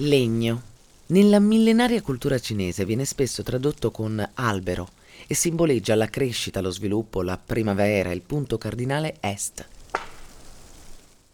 Legno. 0.00 0.62
Nella 1.06 1.38
millenaria 1.38 2.02
cultura 2.02 2.38
cinese 2.38 2.84
viene 2.84 3.06
spesso 3.06 3.42
tradotto 3.42 3.90
con 3.90 4.22
albero 4.34 4.90
e 5.26 5.34
simboleggia 5.34 5.94
la 5.94 6.10
crescita, 6.10 6.60
lo 6.60 6.70
sviluppo, 6.70 7.22
la 7.22 7.38
primavera, 7.38 8.12
il 8.12 8.20
punto 8.20 8.58
cardinale 8.58 9.16
est. 9.20 9.66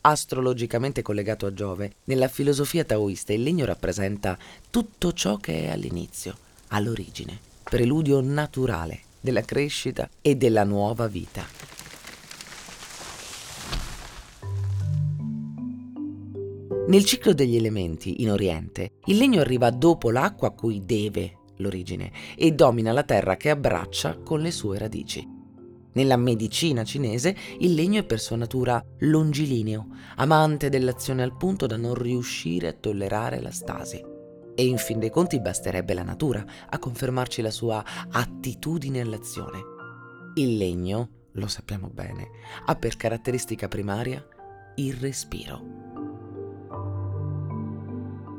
Astrologicamente 0.02 1.02
collegato 1.02 1.46
a 1.46 1.52
Giove, 1.52 1.94
nella 2.04 2.28
filosofia 2.28 2.84
taoista 2.84 3.32
il 3.32 3.42
legno 3.42 3.64
rappresenta 3.64 4.38
tutto 4.70 5.12
ciò 5.12 5.38
che 5.38 5.64
è 5.64 5.70
all'inizio, 5.70 6.36
all'origine, 6.68 7.36
preludio 7.64 8.20
naturale 8.20 9.00
della 9.20 9.42
crescita 9.42 10.08
e 10.20 10.36
della 10.36 10.62
nuova 10.62 11.08
vita. 11.08 11.44
Nel 16.84 17.04
ciclo 17.04 17.32
degli 17.32 17.54
elementi, 17.54 18.22
in 18.22 18.30
Oriente, 18.32 18.94
il 19.04 19.16
legno 19.16 19.40
arriva 19.40 19.70
dopo 19.70 20.10
l'acqua 20.10 20.48
a 20.48 20.52
cui 20.52 20.84
deve 20.84 21.38
l'origine 21.58 22.10
e 22.36 22.52
domina 22.52 22.90
la 22.90 23.04
terra 23.04 23.36
che 23.36 23.50
abbraccia 23.50 24.18
con 24.18 24.40
le 24.40 24.50
sue 24.50 24.78
radici. 24.78 25.26
Nella 25.92 26.16
medicina 26.16 26.82
cinese 26.82 27.36
il 27.60 27.74
legno 27.74 28.00
è 28.00 28.04
per 28.04 28.18
sua 28.18 28.36
natura 28.36 28.84
longilineo, 28.98 29.86
amante 30.16 30.70
dell'azione 30.70 31.22
al 31.22 31.36
punto 31.36 31.66
da 31.66 31.76
non 31.76 31.94
riuscire 31.94 32.66
a 32.66 32.72
tollerare 32.72 33.40
la 33.40 33.52
stasi. 33.52 34.02
E 34.54 34.64
in 34.66 34.76
fin 34.76 34.98
dei 34.98 35.10
conti 35.10 35.40
basterebbe 35.40 35.94
la 35.94 36.02
natura 36.02 36.44
a 36.68 36.78
confermarci 36.80 37.42
la 37.42 37.52
sua 37.52 37.82
attitudine 38.10 39.00
all'azione. 39.00 39.60
Il 40.34 40.56
legno, 40.56 41.08
lo 41.32 41.46
sappiamo 41.46 41.88
bene, 41.88 42.28
ha 42.66 42.74
per 42.74 42.96
caratteristica 42.96 43.68
primaria 43.68 44.26
il 44.76 44.94
respiro 44.94 45.91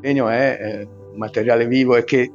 legno 0.04 0.28
è 0.28 0.60
eh, 0.60 0.88
un 1.12 1.18
materiale 1.18 1.66
vivo 1.66 1.96
e 1.96 2.04
che 2.04 2.30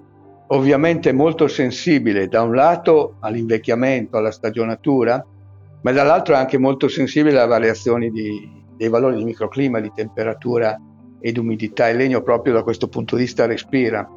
ovviamente 0.48 1.10
è 1.10 1.12
molto 1.12 1.46
sensibile 1.46 2.26
da 2.26 2.40
un 2.40 2.54
lato 2.54 3.16
all'invecchiamento, 3.20 4.16
alla 4.16 4.30
stagionatura, 4.30 5.24
ma 5.82 5.92
dall'altro 5.92 6.34
è 6.34 6.38
anche 6.38 6.56
molto 6.56 6.88
sensibile 6.88 7.38
alle 7.38 7.46
variazioni 7.46 8.10
di, 8.10 8.64
dei 8.74 8.88
valori 8.88 9.16
di 9.16 9.24
microclima, 9.24 9.80
di 9.80 9.92
temperatura 9.94 10.80
ed 11.20 11.36
umidità. 11.36 11.88
Il 11.88 11.98
legno 11.98 12.22
proprio 12.22 12.54
da 12.54 12.62
questo 12.62 12.88
punto 12.88 13.16
di 13.16 13.22
vista 13.22 13.44
respira. 13.44 14.08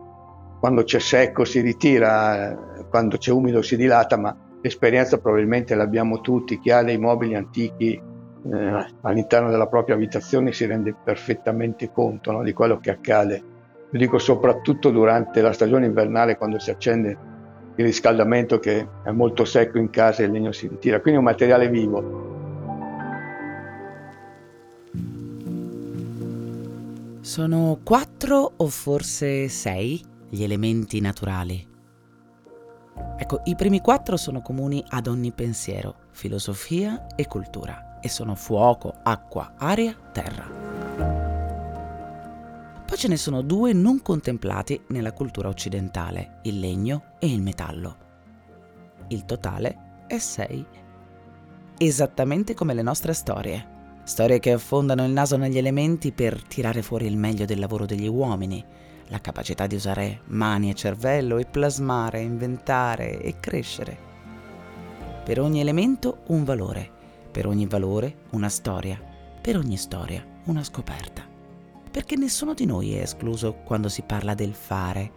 Quando 0.59 0.83
c'è 0.83 0.99
secco 0.99 1.43
si 1.43 1.59
ritira, 1.59 2.85
quando 2.89 3.17
c'è 3.17 3.31
umido 3.31 3.61
si 3.61 3.75
dilata, 3.75 4.17
ma 4.17 4.35
l'esperienza 4.61 5.17
probabilmente 5.17 5.75
l'abbiamo 5.75 6.21
tutti. 6.21 6.57
Chi 6.59 6.71
ha 6.71 6.83
dei 6.83 6.97
mobili 6.97 7.35
antichi 7.35 7.99
eh, 8.43 8.85
all'interno 9.01 9.49
della 9.49 9.67
propria 9.67 9.95
abitazione 9.95 10.51
si 10.51 10.65
rende 10.65 10.95
perfettamente 11.03 11.91
conto 11.91 12.31
no, 12.31 12.43
di 12.43 12.53
quello 12.53 12.79
che 12.79 12.89
accade. 12.89 13.43
Lo 13.89 13.99
dico 13.99 14.17
soprattutto 14.17 14.89
durante 14.89 15.41
la 15.41 15.51
stagione 15.51 15.85
invernale 15.85 16.37
quando 16.37 16.59
si 16.59 16.71
accende 16.71 17.29
il 17.75 17.85
riscaldamento 17.85 18.59
che 18.59 18.87
è 19.03 19.11
molto 19.11 19.45
secco 19.45 19.77
in 19.77 19.89
casa 19.89 20.23
e 20.23 20.25
il 20.25 20.31
legno 20.31 20.51
si 20.51 20.67
ritira, 20.67 20.99
quindi 20.99 21.19
è 21.19 21.23
un 21.23 21.27
materiale 21.27 21.69
vivo. 21.69 22.29
Sono 27.21 27.79
quattro 27.83 28.53
o 28.57 28.67
forse 28.67 29.47
sei 29.47 30.03
gli 30.29 30.43
elementi 30.43 30.99
naturali. 30.99 31.67
Ecco, 33.17 33.41
i 33.45 33.55
primi 33.55 33.79
quattro 33.79 34.17
sono 34.17 34.41
comuni 34.41 34.83
ad 34.89 35.07
ogni 35.07 35.31
pensiero, 35.31 35.95
filosofia 36.11 37.05
e 37.15 37.27
cultura 37.27 37.90
e 38.01 38.09
sono 38.09 38.35
fuoco, 38.35 38.93
acqua, 39.03 39.53
aria, 39.57 39.95
terra. 40.11 40.61
Poi 42.85 42.97
ce 42.97 43.07
ne 43.07 43.15
sono 43.15 43.41
due 43.41 43.71
non 43.71 44.01
contemplati 44.01 44.81
nella 44.87 45.13
cultura 45.13 45.47
occidentale, 45.47 46.39
il 46.43 46.59
legno 46.59 47.13
e 47.19 47.31
il 47.31 47.41
metallo. 47.41 47.95
Il 49.07 49.23
totale 49.23 50.03
è 50.07 50.17
sei. 50.17 50.65
Esattamente 51.77 52.53
come 52.53 52.73
le 52.73 52.81
nostre 52.81 53.13
storie. 53.13 53.69
Storie 54.03 54.39
che 54.39 54.51
affondano 54.51 55.05
il 55.05 55.11
naso 55.11 55.37
negli 55.37 55.57
elementi 55.57 56.11
per 56.11 56.43
tirare 56.43 56.81
fuori 56.81 57.05
il 57.05 57.15
meglio 57.15 57.45
del 57.45 57.59
lavoro 57.59 57.85
degli 57.85 58.07
uomini, 58.07 58.61
la 59.07 59.21
capacità 59.21 59.67
di 59.67 59.75
usare 59.75 60.21
mani 60.25 60.69
e 60.69 60.73
cervello 60.73 61.37
e 61.37 61.45
plasmare, 61.45 62.19
inventare 62.19 63.21
e 63.21 63.39
crescere. 63.39 63.97
Per 65.23 65.39
ogni 65.39 65.61
elemento 65.61 66.23
un 66.27 66.43
valore 66.43 66.99
per 67.31 67.47
ogni 67.47 67.65
valore 67.65 68.25
una 68.31 68.49
storia, 68.49 69.01
per 69.41 69.57
ogni 69.57 69.77
storia 69.77 70.23
una 70.45 70.63
scoperta. 70.63 71.27
Perché 71.89 72.15
nessuno 72.15 72.53
di 72.53 72.65
noi 72.65 72.93
è 72.93 73.01
escluso 73.01 73.55
quando 73.63 73.89
si 73.89 74.01
parla 74.03 74.33
del 74.33 74.53
fare 74.53 75.11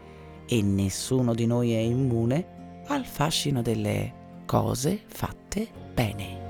e 0.47 0.63
nessuno 0.63 1.35
di 1.35 1.47
noi 1.47 1.73
è 1.73 1.79
immune 1.79 2.83
al 2.87 3.05
fascino 3.05 3.63
delle 3.63 4.43
cose 4.47 5.01
fatte 5.07 5.69
bene. 5.93 6.43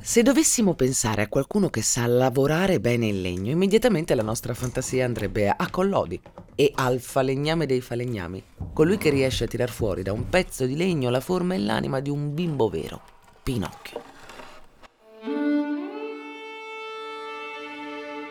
Se 0.00 0.22
dovessimo 0.22 0.74
pensare 0.74 1.22
a 1.22 1.28
qualcuno 1.28 1.70
che 1.70 1.80
sa 1.80 2.06
lavorare 2.06 2.78
bene 2.78 3.06
il 3.08 3.22
legno, 3.22 3.50
immediatamente 3.50 4.14
la 4.14 4.22
nostra 4.22 4.52
fantasia 4.52 5.04
andrebbe 5.04 5.48
a 5.48 5.70
Collodi 5.70 6.20
e 6.54 6.72
al 6.74 7.00
falegname 7.00 7.66
dei 7.66 7.80
falegnami, 7.80 8.42
colui 8.72 8.96
che 8.96 9.10
riesce 9.10 9.44
a 9.44 9.48
tirar 9.48 9.70
fuori 9.70 10.02
da 10.02 10.12
un 10.12 10.28
pezzo 10.28 10.66
di 10.66 10.76
legno 10.76 11.10
la 11.10 11.20
forma 11.20 11.54
e 11.54 11.58
l'anima 11.58 12.00
di 12.00 12.10
un 12.10 12.34
bimbo 12.34 12.68
vero, 12.68 13.00
Pinocchio. 13.42 14.12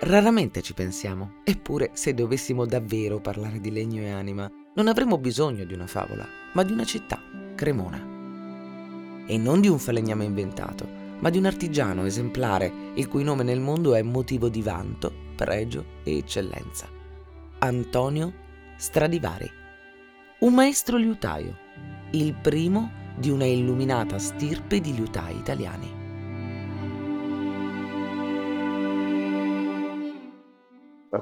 Raramente 0.01 0.62
ci 0.62 0.73
pensiamo, 0.73 1.35
eppure 1.45 1.91
se 1.94 2.13
dovessimo 2.13 2.66
davvero 2.66 3.22
parlare 3.22 3.62
di 3.62 3.72
legno 3.72 4.01
e 4.01 4.12
anima, 4.12 4.51
non 4.75 4.89
avremmo 4.89 5.17
bisogno 5.17 5.63
di 5.63 5.73
una 5.73 5.88
favola, 5.88 6.28
ma 6.53 6.63
di 6.63 6.73
una 6.73 6.83
città, 6.83 7.22
Cremona. 7.56 8.12
E 9.25 9.38
non 9.38 9.62
di 9.62 9.69
un 9.69 9.79
falegname 9.79 10.25
inventato, 10.25 10.85
ma 11.19 11.29
di 11.29 11.38
un 11.38 11.45
artigiano 11.45 12.06
esemplare 12.06 12.91
il 12.95 13.07
cui 13.07 13.23
nome 13.23 13.44
nel 13.44 13.62
mondo 13.62 13.95
è 13.95 14.01
motivo 14.01 14.50
di 14.50 14.62
vanto, 14.62 15.09
pregio 15.38 15.85
e 16.03 16.17
eccellenza. 16.17 16.92
Antonio 17.66 18.34
Stradivari. 18.75 19.50
Un 20.40 20.53
maestro 20.53 20.97
liutaio, 20.97 21.57
il 22.12 22.34
primo 22.34 22.91
di 23.16 23.29
una 23.29 23.46
illuminata 23.46 24.19
stirpe 24.19 24.81
di 24.81 24.94
liutai 24.94 25.38
italiani. 25.38 26.01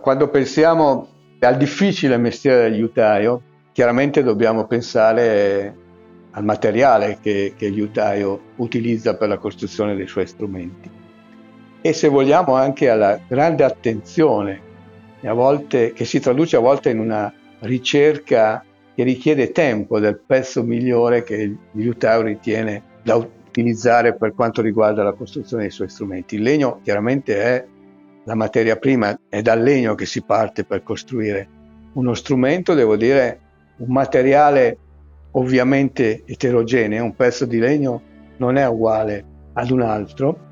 Quando 0.02 0.30
pensiamo 0.30 1.08
al 1.42 1.58
difficile 1.58 2.18
mestiere 2.18 2.64
del 2.64 2.74
liutaio, 2.74 3.42
chiaramente 3.72 4.24
dobbiamo 4.24 4.66
pensare 4.66 5.76
al 6.32 6.44
materiale 6.44 7.20
che, 7.22 7.54
che 7.56 7.68
il 7.68 7.76
liutaio 7.76 8.54
utilizza 8.56 9.16
per 9.16 9.28
la 9.28 9.38
costruzione 9.38 9.96
dei 9.96 10.08
suoi 10.08 10.26
strumenti 10.26 10.90
e 11.82 11.94
se 11.94 12.08
vogliamo 12.08 12.56
anche 12.56 12.90
alla 12.90 13.20
grande 13.28 13.64
attenzione 13.64 14.70
volte, 15.34 15.94
che 15.94 16.06
si 16.06 16.20
traduce 16.20 16.56
a 16.56 16.60
volte 16.60 16.90
in 16.90 17.00
una 17.00 17.32
ricerca 17.60 18.64
che 18.96 19.04
richiede 19.04 19.52
tempo 19.52 20.00
del 20.00 20.20
pezzo 20.20 20.64
migliore 20.64 21.24
che 21.24 21.36
il 21.36 21.58
liutaio 21.72 22.22
ritiene 22.22 22.84
da 23.04 23.16
utilizzare 23.16 24.16
per 24.16 24.34
quanto 24.34 24.62
riguarda 24.62 25.04
la 25.04 25.14
costruzione 25.14 25.64
dei 25.64 25.72
suoi 25.72 25.90
strumenti. 25.90 26.36
Il 26.36 26.42
legno 26.42 26.80
chiaramente 26.84 27.42
è 27.42 27.66
la 28.24 28.36
materia 28.36 28.76
prima, 28.78 29.18
è 29.30 29.42
dal 29.42 29.62
legno 29.62 29.96
che 29.96 30.06
si 30.06 30.22
parte 30.22 30.64
per 30.64 30.84
costruire 30.84 31.48
uno 31.94 32.14
strumento, 32.14 32.74
devo 32.74 32.96
dire 32.96 33.40
un 33.78 33.92
materiale 33.92 34.78
ovviamente 35.32 36.24
eterogeneo, 36.26 37.04
un 37.04 37.16
pezzo 37.16 37.46
di 37.46 37.58
legno 37.58 38.02
non 38.38 38.58
è 38.58 38.68
uguale 38.68 39.26
ad 39.54 39.70
un 39.72 39.82
altro 39.82 40.50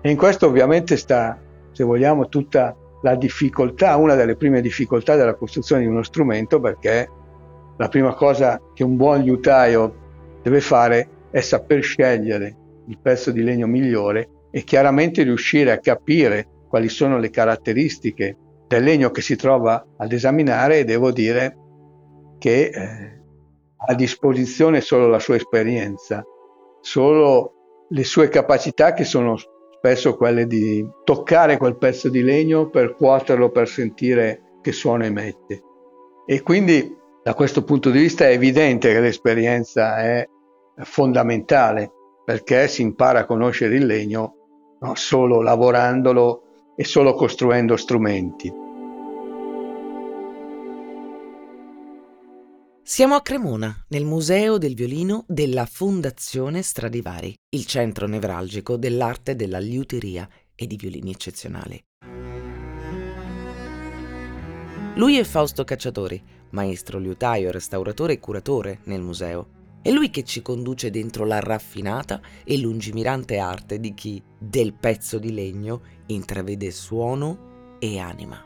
e 0.00 0.10
in 0.10 0.16
questo 0.16 0.46
ovviamente 0.46 0.96
sta, 0.96 1.38
se 1.72 1.84
vogliamo, 1.84 2.28
tutta 2.28 2.74
la 3.02 3.14
difficoltà, 3.14 3.96
una 3.96 4.14
delle 4.14 4.36
prime 4.36 4.60
difficoltà 4.60 5.16
della 5.16 5.34
costruzione 5.34 5.82
di 5.82 5.88
uno 5.88 6.02
strumento 6.02 6.60
perché 6.60 7.08
la 7.76 7.88
prima 7.88 8.14
cosa 8.14 8.60
che 8.74 8.82
un 8.82 8.96
buon 8.96 9.22
liutaio 9.22 10.40
deve 10.42 10.60
fare 10.60 11.08
è 11.30 11.40
saper 11.40 11.82
scegliere 11.82 12.56
il 12.86 12.98
pezzo 13.00 13.30
di 13.30 13.42
legno 13.42 13.66
migliore 13.66 14.30
e 14.50 14.64
chiaramente 14.64 15.22
riuscire 15.22 15.70
a 15.70 15.78
capire 15.78 16.46
quali 16.68 16.88
sono 16.88 17.18
le 17.18 17.30
caratteristiche 17.30 18.36
del 18.66 18.82
legno 18.82 19.10
che 19.10 19.22
si 19.22 19.36
trova 19.36 19.84
ad 19.96 20.12
esaminare 20.12 20.78
e 20.78 20.84
devo 20.84 21.10
dire 21.12 21.56
che 22.38 22.70
eh, 22.72 23.22
a 23.86 23.94
disposizione 23.94 24.80
solo 24.80 25.08
la 25.08 25.18
sua 25.18 25.36
esperienza, 25.36 26.24
solo 26.80 27.86
le 27.88 28.04
sue 28.04 28.28
capacità 28.28 28.92
che 28.92 29.04
sono 29.04 29.36
spesso 29.78 30.16
quelle 30.16 30.46
di 30.46 30.84
toccare 31.04 31.56
quel 31.56 31.76
pezzo 31.76 32.08
di 32.08 32.22
legno 32.22 32.68
per 32.68 32.94
cuoterlo, 32.94 33.50
per 33.50 33.68
sentire 33.68 34.56
che 34.60 34.72
suono 34.72 35.04
emette. 35.04 35.62
E 36.26 36.42
quindi 36.42 36.96
da 37.22 37.34
questo 37.34 37.62
punto 37.62 37.90
di 37.90 38.00
vista 38.00 38.26
è 38.26 38.32
evidente 38.32 38.92
che 38.92 39.00
l'esperienza 39.00 39.98
è 39.98 40.28
fondamentale 40.82 41.92
perché 42.24 42.68
si 42.68 42.82
impara 42.82 43.20
a 43.20 43.24
conoscere 43.24 43.76
il 43.76 43.86
legno 43.86 44.34
no? 44.80 44.94
solo 44.94 45.40
lavorandolo 45.42 46.42
e 46.76 46.84
solo 46.84 47.14
costruendo 47.14 47.76
strumenti. 47.76 48.52
Siamo 52.88 53.16
a 53.16 53.20
Cremona, 53.20 53.84
nel 53.88 54.06
Museo 54.06 54.56
del 54.56 54.74
Violino 54.74 55.26
della 55.28 55.66
Fondazione 55.66 56.62
Stradivari, 56.62 57.34
il 57.50 57.66
centro 57.66 58.06
nevralgico 58.06 58.78
dell'arte 58.78 59.36
della 59.36 59.58
liuteria 59.58 60.26
e 60.54 60.66
di 60.66 60.76
violini 60.76 61.10
eccezionali. 61.10 61.78
Lui 64.94 65.18
è 65.18 65.24
Fausto 65.24 65.64
Cacciatori, 65.64 66.20
maestro 66.52 66.98
liutaio, 66.98 67.50
restauratore 67.50 68.14
e 68.14 68.20
curatore 68.20 68.80
nel 68.84 69.02
museo. 69.02 69.48
È 69.82 69.90
lui 69.90 70.08
che 70.08 70.24
ci 70.24 70.40
conduce 70.40 70.88
dentro 70.88 71.26
la 71.26 71.40
raffinata 71.40 72.22
e 72.42 72.56
lungimirante 72.56 73.36
arte 73.36 73.80
di 73.80 73.92
chi 73.92 74.22
del 74.38 74.72
pezzo 74.72 75.18
di 75.18 75.34
legno 75.34 75.82
intravede 76.06 76.70
suono 76.70 77.76
e 77.78 77.98
anima. 77.98 78.42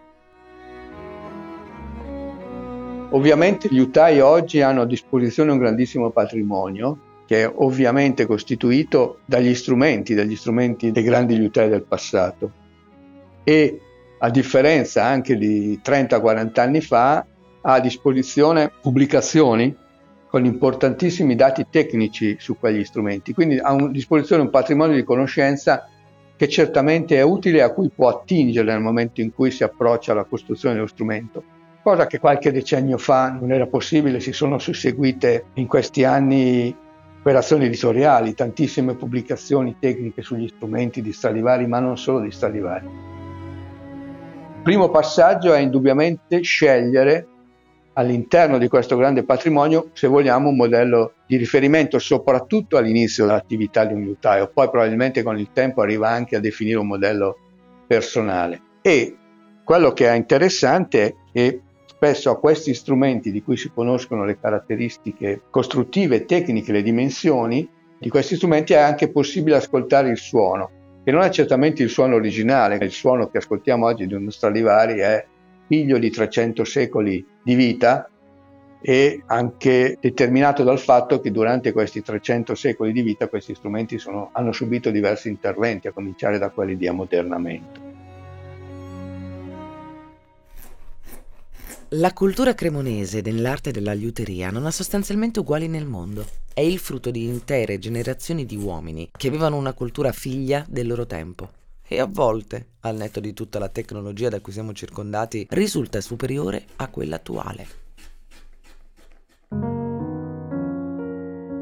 Ovviamente 3.15 3.69
gli 3.71 3.79
utai 3.79 4.21
oggi 4.21 4.63
hanno 4.63 4.83
a 4.83 4.87
disposizione 4.87 5.53
un 5.53 5.59
grandissimo 5.59 6.11
patrimonio 6.11 7.11
che 7.27 7.43
è 7.43 7.53
ovviamente 7.55 8.25
costituito 8.25 9.19
dagli 9.27 9.55
strumenti, 9.55 10.15
dagli 10.15 10.35
strumenti 10.35 10.91
dei 10.93 11.03
grandi 11.03 11.37
liutai 11.37 11.69
del 11.69 11.83
passato. 11.83 12.51
E 13.45 13.81
a 14.19 14.31
differenza 14.31 15.05
anche 15.05 15.37
di 15.37 15.79
30-40 15.85 16.61
anni 16.61 16.81
fa, 16.81 17.17
ha 17.17 17.73
a 17.75 17.81
disposizione 17.81 18.73
pubblicazioni 18.81 19.77
con 20.27 20.47
importantissimi 20.47 21.35
dati 21.35 21.67
tecnici 21.69 22.37
su 22.39 22.57
quegli 22.59 22.83
strumenti, 22.83 23.35
quindi 23.35 23.59
ha 23.59 23.69
a 23.69 23.89
disposizione 23.89 24.43
un 24.43 24.51
patrimonio 24.51 24.97
di 24.97 25.05
conoscenza 25.05 25.87
che 26.35 26.49
certamente 26.49 27.17
è 27.17 27.23
utile 27.23 27.59
e 27.59 27.63
a 27.63 27.73
cui 27.73 27.91
può 27.95 28.09
attingere 28.09 28.73
nel 28.73 28.81
momento 28.81 29.21
in 29.21 29.35
cui 29.35 29.51
si 29.51 29.63
approccia 29.63 30.13
alla 30.13 30.25
costruzione 30.25 30.75
dello 30.75 30.87
strumento 30.87 31.61
cosa 31.83 32.07
che 32.07 32.19
qualche 32.19 32.53
decennio 32.53 32.97
fa 32.97 33.31
non 33.31 33.53
era 33.53 33.67
possibile, 33.67 34.21
si 34.21 34.33
sono 34.33 34.59
susseguite 34.59 35.47
in 35.55 35.67
questi 35.67 36.05
anni 36.05 36.75
operazioni 37.21 37.67
editoriali, 37.67 38.35
tantissime 38.35 38.95
pubblicazioni 38.95 39.77
tecniche 39.79 40.23
sugli 40.23 40.49
strumenti 40.49 41.03
di 41.03 41.13
Stradivari, 41.13 41.67
ma 41.67 41.79
non 41.79 41.99
solo 41.99 42.21
di 42.21 42.31
Stradivari. 42.31 42.87
Il 42.87 44.63
primo 44.63 44.91
passaggio 44.91 45.53
è 45.55 45.59
indubbiamente 45.59 46.41
scegliere 46.43 47.27
all'interno 47.95 48.59
di 48.59 48.69
questo 48.69 48.97
grande 48.97 49.25
patrimonio, 49.25 49.91
se 49.93 50.07
vogliamo, 50.07 50.49
un 50.49 50.57
modello 50.57 51.13
di 51.27 51.37
riferimento, 51.37 51.99
soprattutto 51.99 52.77
all'inizio 52.77 53.27
dell'attività 53.27 53.85
di 53.85 53.95
un 53.95 54.03
liutaio, 54.03 54.51
poi 54.53 54.71
probabilmente 54.71 55.23
con 55.23 55.39
il 55.39 55.51
tempo 55.53 55.83
arriva 55.83 56.09
anche 56.09 56.37
a 56.37 56.41
definire 56.41 56.79
un 56.79 56.87
modello 56.87 57.37
personale. 57.87 58.61
E 58.83 59.17
quello 59.65 59.93
che 59.93 60.09
è 60.09 60.15
interessante 60.15 61.03
è 61.05 61.15
che 61.33 61.61
Spesso 62.03 62.31
a 62.31 62.37
questi 62.41 62.75
strumenti 62.75 63.31
di 63.31 63.45
cui 63.45 63.57
si 63.57 63.71
conoscono 63.73 64.25
le 64.25 64.37
caratteristiche 64.37 65.43
costruttive, 65.51 66.25
tecniche, 66.25 66.73
le 66.73 66.83
dimensioni, 66.83 67.71
di 67.97 68.09
questi 68.09 68.35
strumenti 68.35 68.73
è 68.73 68.79
anche 68.79 69.09
possibile 69.09 69.55
ascoltare 69.55 70.11
il 70.11 70.17
suono, 70.17 70.99
che 71.05 71.13
non 71.13 71.23
è 71.23 71.31
certamente 71.31 71.85
il 71.85 71.91
suono 71.91 72.17
originale, 72.17 72.85
il 72.85 72.91
suono 72.91 73.29
che 73.29 73.39
ascoltiamo 73.39 73.87
oggi 73.87 74.09
di 74.09 74.15
uno 74.15 74.31
Stradivari 74.31 74.99
è 74.99 75.25
figlio 75.69 75.97
di 75.99 76.11
300 76.11 76.65
secoli 76.65 77.25
di 77.41 77.55
vita 77.55 78.11
e 78.81 79.23
anche 79.27 79.97
determinato 80.01 80.65
dal 80.65 80.81
fatto 80.81 81.21
che 81.21 81.31
durante 81.31 81.71
questi 81.71 82.03
300 82.03 82.57
secoli 82.57 82.91
di 82.91 83.03
vita 83.03 83.29
questi 83.29 83.55
strumenti 83.55 84.01
sono, 84.01 84.31
hanno 84.33 84.51
subito 84.51 84.91
diversi 84.91 85.29
interventi, 85.29 85.87
a 85.87 85.93
cominciare 85.93 86.39
da 86.39 86.51
quelli 86.51 86.77
di 86.77 86.89
ammodernamento. 86.89 87.92
La 91.97 92.15
cultura 92.15 92.55
cremonese 92.55 93.21
dell'arte 93.21 93.71
della 93.71 93.93
liuteria 93.93 94.49
non 94.51 94.65
ha 94.65 94.71
sostanzialmente 94.71 95.41
uguali 95.41 95.69
nel 95.69 95.85
mondo. 95.85 96.25
È 96.55 96.63
il 96.63 96.79
frutto 96.79 97.11
di 97.11 97.27
intere 97.27 97.79
generazioni 97.79 98.47
di 98.47 98.57
uomini 98.57 99.11
che 99.15 99.29
avevano 99.29 99.59
una 99.59 99.75
cultura 99.75 100.11
figlia 100.11 100.65
del 100.67 100.87
loro 100.87 101.05
tempo. 101.05 101.51
E 101.87 102.01
a 102.01 102.09
volte, 102.11 102.69
al 102.81 102.97
netto 102.97 103.21
di 103.21 103.35
tutta 103.35 103.59
la 103.59 103.69
tecnologia 103.69 104.31
da 104.31 104.41
cui 104.41 104.53
siamo 104.53 104.73
circondati, 104.73 105.47
risulta 105.51 106.01
superiore 106.01 106.65
a 106.77 106.89
quella 106.89 107.17
attuale. 107.17 107.67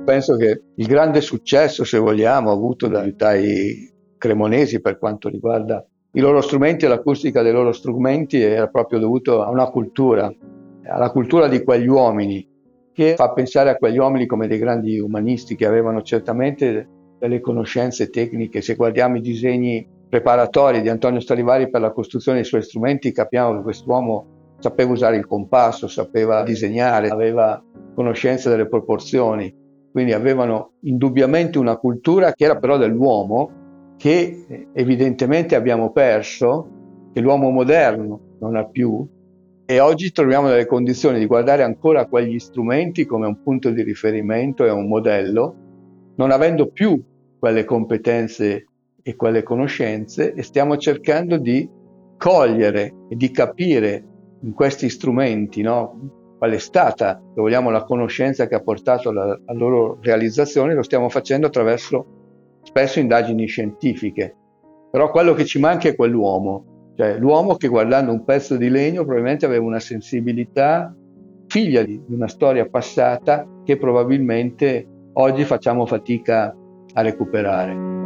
Penso 0.05 0.37
che 0.37 0.63
il 0.77 0.87
grande 0.87 1.23
successo, 1.23 1.83
se 1.83 1.99
vogliamo, 1.99 2.53
avuto 2.53 2.87
dai 2.87 3.93
cremonesi 4.17 4.81
per 4.81 4.97
quanto 4.97 5.29
riguarda 5.29 5.85
i 6.13 6.21
loro 6.21 6.41
strumenti 6.41 6.85
e 6.85 6.89
l'acustica 6.89 7.43
dei 7.43 7.53
loro 7.53 7.73
strumenti 7.73 8.41
era 8.41 8.67
proprio 8.67 8.99
dovuto 8.99 9.43
a 9.43 9.51
una 9.51 9.71
cultura, 9.71 10.33
alla 10.85 11.11
cultura 11.11 11.47
di 11.47 11.63
quegli 11.63 11.87
uomini, 11.87 12.47
che 12.93 13.15
fa 13.15 13.33
pensare 13.33 13.71
a 13.71 13.77
quegli 13.77 13.99
uomini 13.99 14.27
come 14.27 14.49
dei 14.49 14.59
grandi 14.59 14.99
umanisti 14.99 15.55
che 15.55 15.67
avevano 15.67 16.03
certamente 16.03 16.89
delle 17.19 17.41
conoscenze 17.41 18.11
tecniche. 18.11 18.61
Se 18.61 18.75
guardiamo 18.75 19.17
i 19.17 19.21
disegni 19.21 19.87
preparatori 20.09 20.81
di 20.81 20.89
Antonio 20.89 21.21
Stradivari 21.21 21.71
per 21.71 21.81
la 21.81 21.93
costruzione 21.93 22.39
dei 22.39 22.47
suoi 22.47 22.63
strumenti, 22.63 23.13
capiamo 23.13 23.57
che 23.57 23.63
quest'uomo 23.63 24.57
sapeva 24.59 24.91
usare 24.91 25.17
il 25.17 25.27
compasso, 25.27 25.87
sapeva 25.87 26.43
disegnare, 26.43 27.09
aveva 27.09 27.63
conoscenza 27.95 28.51
delle 28.51 28.67
proporzioni, 28.67 29.55
quindi 29.93 30.13
avevano 30.13 30.73
indubbiamente 30.81 31.59
una 31.59 31.77
cultura 31.77 32.33
che 32.33 32.45
era 32.45 32.59
però 32.59 32.77
dell'uomo 32.77 33.60
che 34.01 34.67
evidentemente 34.73 35.55
abbiamo 35.55 35.93
perso, 35.93 37.11
che 37.13 37.21
l'uomo 37.21 37.51
moderno 37.51 38.37
non 38.41 38.57
ha 38.57 38.65
più, 38.65 39.07
e 39.67 39.79
oggi 39.79 40.11
troviamo 40.11 40.49
nelle 40.49 40.65
condizioni 40.65 41.19
di 41.19 41.27
guardare 41.27 41.65
ancora 41.65 42.07
quegli 42.07 42.39
strumenti 42.39 43.05
come 43.05 43.27
un 43.27 43.43
punto 43.43 43.69
di 43.69 43.83
riferimento 43.83 44.65
e 44.65 44.71
un 44.71 44.89
modello, 44.89 45.55
non 46.17 46.31
avendo 46.31 46.69
più 46.69 46.99
quelle 47.39 47.67
competenze 47.67 48.65
e 49.03 49.17
quelle 49.17 49.43
conoscenze 49.43 50.33
e 50.33 50.43
stiamo 50.45 50.79
cercando 50.79 51.37
di 51.37 51.69
cogliere 52.17 52.95
e 53.11 53.17
di 53.17 53.31
capire 53.31 54.03
in 54.41 54.55
questi 54.55 54.89
strumenti 54.89 55.61
no, 55.61 56.37
qual 56.39 56.53
è 56.53 56.59
stata, 56.59 57.21
se 57.35 57.39
vogliamo, 57.39 57.69
la 57.69 57.85
conoscenza 57.85 58.47
che 58.47 58.55
ha 58.55 58.63
portato 58.63 59.11
alla, 59.11 59.39
alla 59.45 59.59
loro 59.59 59.99
realizzazione, 60.01 60.75
lo 60.75 60.83
stiamo 60.83 61.11
facendo 61.11 61.49
attraverso 61.49 62.20
spesso 62.63 62.99
indagini 62.99 63.47
scientifiche, 63.47 64.35
però 64.91 65.11
quello 65.11 65.35
che 65.35 65.45
ci 65.45 65.59
manca 65.59 65.89
è 65.89 65.95
quell'uomo, 65.95 66.93
cioè 66.97 67.19
l'uomo 67.19 67.57
che 67.57 67.69
guardando 67.69 68.13
un 68.13 68.25
pezzo 68.25 68.57
di 68.57 68.69
legno 68.69 69.03
probabilmente 69.05 69.47
aveva 69.47 69.65
una 69.65 69.81
sensibilità 69.81 70.95
figlia 71.47 71.83
di 71.83 72.01
una 72.09 72.29
storia 72.29 72.69
passata 72.69 73.47
che 73.65 73.77
probabilmente 73.77 74.87
oggi 75.15 75.45
facciamo 75.45 75.87
fatica 75.87 76.55
a 76.93 77.03
recuperare. 77.03 78.00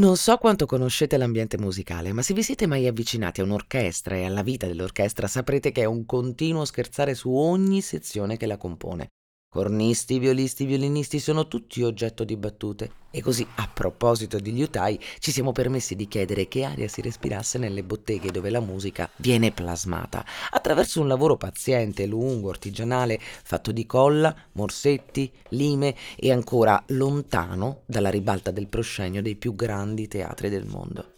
Non 0.00 0.16
so 0.16 0.38
quanto 0.38 0.64
conoscete 0.64 1.18
l'ambiente 1.18 1.58
musicale, 1.58 2.14
ma 2.14 2.22
se 2.22 2.32
vi 2.32 2.42
siete 2.42 2.66
mai 2.66 2.86
avvicinati 2.86 3.42
a 3.42 3.44
un'orchestra 3.44 4.16
e 4.16 4.24
alla 4.24 4.40
vita 4.40 4.66
dell'orchestra 4.66 5.26
saprete 5.26 5.72
che 5.72 5.82
è 5.82 5.84
un 5.84 6.06
continuo 6.06 6.64
scherzare 6.64 7.14
su 7.14 7.30
ogni 7.34 7.82
sezione 7.82 8.38
che 8.38 8.46
la 8.46 8.56
compone. 8.56 9.10
Cornisti, 9.52 10.20
violisti, 10.20 10.64
violinisti 10.64 11.18
sono 11.18 11.48
tutti 11.48 11.82
oggetto 11.82 12.22
di 12.22 12.36
battute. 12.36 12.92
E 13.10 13.20
così, 13.20 13.44
a 13.56 13.66
proposito 13.66 14.38
di 14.38 14.52
liutai, 14.52 14.96
ci 15.18 15.32
siamo 15.32 15.50
permessi 15.50 15.96
di 15.96 16.06
chiedere 16.06 16.46
che 16.46 16.62
aria 16.62 16.86
si 16.86 17.00
respirasse 17.00 17.58
nelle 17.58 17.82
botteghe 17.82 18.30
dove 18.30 18.48
la 18.48 18.60
musica 18.60 19.10
viene 19.16 19.50
plasmata, 19.50 20.24
attraverso 20.52 21.00
un 21.00 21.08
lavoro 21.08 21.36
paziente, 21.36 22.06
lungo, 22.06 22.50
artigianale, 22.50 23.18
fatto 23.20 23.72
di 23.72 23.86
colla, 23.86 24.32
morsetti, 24.52 25.32
lime 25.48 25.96
e 26.14 26.30
ancora 26.30 26.80
lontano 26.90 27.82
dalla 27.86 28.08
ribalta 28.08 28.52
del 28.52 28.68
proscenio 28.68 29.20
dei 29.20 29.34
più 29.34 29.56
grandi 29.56 30.06
teatri 30.06 30.48
del 30.48 30.66
mondo. 30.66 31.14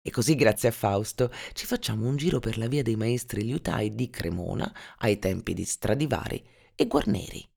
E 0.00 0.10
così, 0.12 0.36
grazie 0.36 0.68
a 0.68 0.72
Fausto, 0.72 1.28
ci 1.54 1.66
facciamo 1.66 2.06
un 2.06 2.14
giro 2.14 2.38
per 2.38 2.56
la 2.56 2.68
via 2.68 2.84
dei 2.84 2.94
maestri 2.94 3.42
liutai 3.42 3.96
di 3.96 4.10
Cremona 4.10 4.72
ai 4.98 5.18
tempi 5.18 5.54
di 5.54 5.64
Stradivari 5.64 6.60
e 6.74 6.86
Guarneri. 6.86 7.48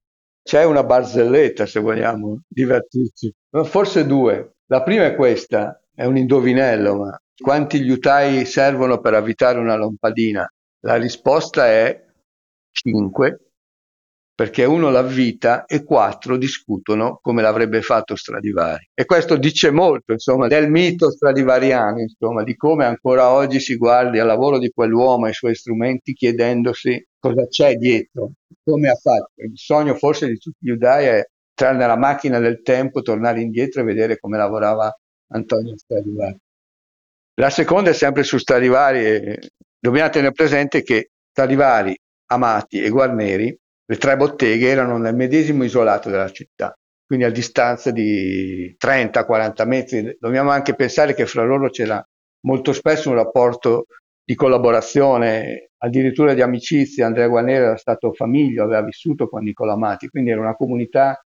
C'è 0.44 0.64
una 0.64 0.84
barzelletta, 0.84 1.66
se 1.66 1.80
vogliamo 1.80 2.42
divertirci, 2.48 3.34
forse 3.64 4.06
due. 4.06 4.58
La 4.68 4.84
prima 4.84 5.06
è 5.06 5.16
questa, 5.16 5.82
è 5.94 6.06
un 6.06 6.18
indovinello, 6.18 6.96
ma 6.96 7.20
quanti 7.36 7.82
liutai 7.82 8.46
servono 8.46 9.00
per 9.00 9.14
avvitare 9.16 9.58
una 9.58 9.76
lampadina? 9.76 10.48
La 10.82 10.96
risposta 10.96 11.68
è 11.68 12.06
5, 12.72 13.45
perché 14.36 14.65
uno 14.65 14.89
l'avvita 14.89 15.63
e 15.63 15.86
quattro 15.86 16.36
discutono 16.36 17.20
come 17.22 17.42
l'avrebbe 17.42 17.82
fatto 17.82 18.18
Stradivari. 18.18 18.89
E 18.94 19.06
questo 19.06 19.38
dice 19.38 19.72
molto, 19.72 20.12
insomma, 20.12 20.48
del 20.48 20.70
mito 20.70 21.10
stradivariano, 21.10 22.01
insomma, 22.01 22.44
di 22.44 22.56
come 22.58 22.84
ancora 22.84 23.32
oggi 23.32 23.62
si 23.62 23.77
guardi 23.77 24.20
al 24.20 24.27
lavoro 24.27 24.60
di 24.60 24.70
quell'uomo 24.70 25.25
e 25.25 25.30
ai 25.30 25.34
suoi 25.34 25.56
strumenti 25.56 26.12
chiedendosi 26.12 27.01
cosa 27.18 27.48
c'è 27.48 27.75
dietro, 27.75 28.32
come 28.62 28.89
ha 28.89 28.96
fatto. 28.96 29.32
Il 29.36 29.54
sogno 29.56 29.96
forse 29.96 30.27
di 30.27 30.38
tutti 30.38 30.58
gli 30.60 30.72
giudai 30.72 31.06
è 31.06 31.24
entrare 31.58 31.77
nella 31.77 31.98
macchina 31.98 32.39
del 32.39 32.62
tempo, 32.62 33.01
tornare 33.01 33.39
indietro 33.39 33.82
e 33.82 33.86
vedere 33.86 34.20
come 34.20 34.38
lavorava 34.38 34.94
Antonio 35.32 35.77
Stradivari. 35.77 36.38
La 37.36 37.50
seconda 37.50 37.92
è 37.92 37.94
sempre 37.94 38.24
su 38.24 38.38
Stradivari. 38.38 39.38
Dobbiamo 39.80 40.10
tenere 40.10 40.34
presente 40.34 40.84
che 40.84 41.12
Stradivari, 41.32 41.98
Amati 42.32 42.82
e 42.82 42.89
Guarneri, 42.89 43.58
le 43.86 43.98
tre 43.98 44.18
botteghe, 44.18 44.68
erano 44.68 44.98
nel 44.98 45.15
medesimo 45.15 45.63
isolato 45.63 46.10
della 46.10 46.30
città, 46.32 46.77
quindi 47.06 47.25
a 47.25 47.32
distanza 47.32 47.92
di 47.92 48.75
30-40 48.80 49.68
metri. 49.68 50.18
Dobbiamo 50.20 50.50
anche 50.51 50.75
pensare 50.75 51.13
che 51.13 51.25
fra 51.25 51.44
loro 51.44 51.70
c'era 51.70 52.04
molto 52.42 52.74
spesso 52.74 53.10
un 53.10 53.15
rapporto 53.15 53.86
di 54.24 54.34
collaborazione, 54.36 55.70
addirittura 55.77 56.34
di 56.34 56.42
amicizia. 56.42 57.06
Andrea 57.06 57.27
Guarneri 57.27 57.63
era 57.63 57.77
stato 57.77 58.12
famiglia, 58.13 58.63
aveva 58.63 58.82
vissuto 58.82 59.30
con 59.30 59.44
Nicola 59.44 59.74
Amati, 59.74 60.08
quindi 60.08 60.32
era 60.32 60.42
una 60.42 60.56
comunità 60.56 61.24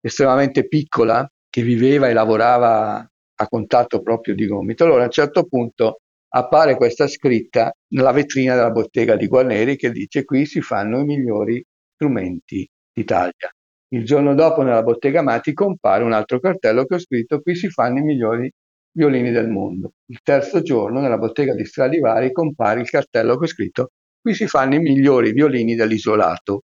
estremamente 0.00 0.68
piccola 0.68 1.28
che 1.50 1.62
viveva 1.62 2.08
e 2.08 2.12
lavorava 2.12 2.98
a 3.38 3.48
contatto 3.48 4.00
proprio 4.02 4.34
di 4.34 4.46
gomito. 4.46 4.84
Allora 4.84 5.02
a 5.02 5.06
un 5.06 5.10
certo 5.10 5.44
punto 5.44 6.00
appare 6.28 6.76
questa 6.76 7.08
scritta 7.08 7.72
nella 7.88 8.12
vetrina 8.12 8.54
della 8.54 8.70
bottega 8.70 9.16
di 9.16 9.26
Guarneri 9.26 9.76
che 9.76 9.90
dice 9.90 10.24
qui 10.24 10.46
si 10.46 10.60
fanno 10.60 11.00
i 11.00 11.04
migliori 11.04 11.64
strumenti 11.96 12.68
d'Italia. 12.92 13.50
Il 13.88 14.04
giorno 14.04 14.34
dopo 14.34 14.62
nella 14.62 14.82
bottega 14.82 15.22
Mati 15.22 15.52
compare 15.52 16.04
un 16.04 16.12
altro 16.12 16.38
cartello 16.38 16.84
che 16.84 16.94
ho 16.94 16.98
scritto 16.98 17.40
qui 17.40 17.56
si 17.56 17.68
fanno 17.70 17.98
i 17.98 18.02
migliori 18.02 18.50
violini 18.92 19.30
del 19.30 19.48
mondo. 19.48 19.92
Il 20.06 20.20
terzo 20.22 20.62
giorno 20.62 21.00
nella 21.00 21.18
bottega 21.18 21.54
di 21.54 21.64
Stradivari 21.64 22.32
compare 22.32 22.80
il 22.80 22.88
cartello 22.88 23.36
che 23.36 23.44
ho 23.44 23.48
scritto 23.48 23.90
qui 24.20 24.34
si 24.34 24.46
fanno 24.46 24.74
i 24.74 24.80
migliori 24.80 25.32
violini 25.32 25.74
dell'isolato. 25.74 26.62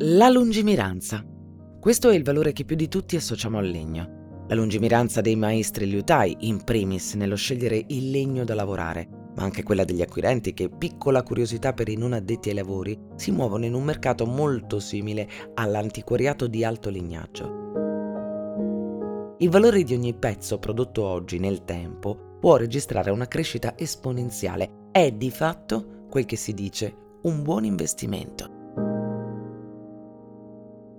La 0.00 0.28
lungimiranza. 0.28 1.24
Questo 1.80 2.10
è 2.10 2.14
il 2.14 2.22
valore 2.22 2.52
che 2.52 2.64
più 2.64 2.76
di 2.76 2.88
tutti 2.88 3.16
associamo 3.16 3.58
al 3.58 3.66
legno. 3.66 4.44
La 4.48 4.54
lungimiranza 4.54 5.20
dei 5.20 5.34
maestri 5.34 5.86
liutai, 5.86 6.36
in 6.40 6.62
primis 6.62 7.14
nello 7.14 7.34
scegliere 7.34 7.82
il 7.88 8.10
legno 8.10 8.44
da 8.44 8.54
lavorare, 8.54 9.25
ma 9.36 9.44
anche 9.44 9.62
quella 9.62 9.84
degli 9.84 10.02
acquirenti 10.02 10.54
che, 10.54 10.68
piccola 10.68 11.22
curiosità 11.22 11.72
per 11.72 11.88
i 11.88 11.96
non 11.96 12.12
addetti 12.12 12.48
ai 12.48 12.54
lavori, 12.54 12.98
si 13.16 13.30
muovono 13.30 13.64
in 13.66 13.74
un 13.74 13.84
mercato 13.84 14.26
molto 14.26 14.80
simile 14.80 15.28
all'antiquariato 15.54 16.46
di 16.46 16.64
alto 16.64 16.90
legnaggio. 16.90 17.64
Il 19.38 19.50
valore 19.50 19.82
di 19.82 19.92
ogni 19.92 20.14
pezzo 20.14 20.58
prodotto 20.58 21.04
oggi 21.04 21.38
nel 21.38 21.64
tempo 21.64 22.38
può 22.40 22.56
registrare 22.56 23.10
una 23.10 23.28
crescita 23.28 23.74
esponenziale, 23.76 24.88
è 24.90 25.12
di 25.12 25.30
fatto 25.30 26.06
quel 26.08 26.24
che 26.24 26.36
si 26.36 26.54
dice 26.54 26.94
un 27.22 27.42
buon 27.42 27.64
investimento. 27.64 28.54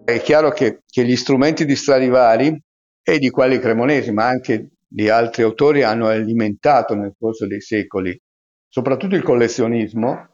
È 0.05 0.21
chiaro 0.21 0.51
che, 0.51 0.83
che 0.85 1.03
gli 1.03 1.15
strumenti 1.15 1.65
di 1.65 1.75
Stradivari 1.75 2.55
e 3.01 3.17
di 3.17 3.29
quelli 3.31 3.57
cremonesi, 3.57 4.11
ma 4.11 4.27
anche 4.27 4.69
di 4.87 5.09
altri 5.09 5.41
autori, 5.41 5.81
hanno 5.81 6.05
alimentato 6.05 6.93
nel 6.93 7.13
corso 7.17 7.47
dei 7.47 7.61
secoli 7.61 8.17
soprattutto 8.67 9.15
il 9.15 9.23
collezionismo 9.23 10.27